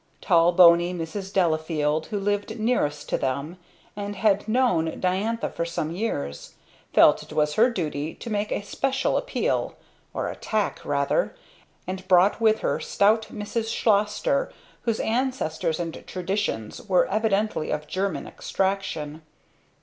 [0.19, 1.31] Tall bony Mrs.
[1.31, 3.59] Delafield who lived nearest to them
[3.95, 6.55] and had known Diantha for some years,
[6.91, 9.75] felt it her duty to make a special appeal
[10.11, 11.35] or attack rather;
[11.85, 13.71] and brought with her stout Mrs.
[13.71, 14.51] Schlosster,
[14.85, 19.21] whose ancestors and traditions were evidently of German extraction.